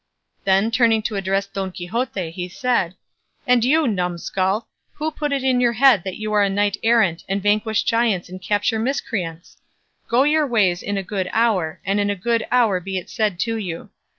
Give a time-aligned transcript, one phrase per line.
[0.45, 2.95] Then turning to address Don Quixote he said,
[3.45, 6.77] "And you, num skull, who put it into your head that you are a knight
[6.81, 9.57] errant, and vanquish giants and capture miscreants?
[10.07, 13.37] Go your ways in a good hour, and in a good hour be it said
[13.41, 13.91] to you.